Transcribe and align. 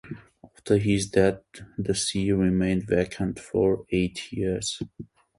After 0.43 0.79
his 0.79 1.05
death, 1.07 1.43
the 1.77 1.93
see 1.93 2.31
remained 2.31 2.87
vacant 2.87 3.37
for 3.37 3.85
eight 3.91 4.33
years. 4.33 4.81